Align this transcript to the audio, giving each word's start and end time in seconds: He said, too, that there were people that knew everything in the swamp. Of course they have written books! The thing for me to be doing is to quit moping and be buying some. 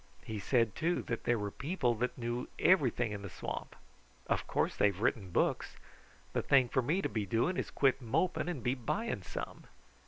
He 0.23 0.39
said, 0.39 0.73
too, 0.75 1.03
that 1.03 1.25
there 1.25 1.37
were 1.37 1.51
people 1.51 1.93
that 1.93 2.17
knew 2.17 2.47
everything 2.57 3.11
in 3.11 3.21
the 3.21 3.29
swamp. 3.29 3.75
Of 4.25 4.47
course 4.47 4.75
they 4.75 4.87
have 4.87 4.99
written 5.01 5.29
books! 5.29 5.75
The 6.33 6.41
thing 6.41 6.69
for 6.69 6.81
me 6.81 7.03
to 7.03 7.07
be 7.09 7.27
doing 7.27 7.55
is 7.55 7.67
to 7.67 7.73
quit 7.73 8.01
moping 8.01 8.49
and 8.49 8.63
be 8.63 8.73
buying 8.73 9.21
some. 9.21 9.65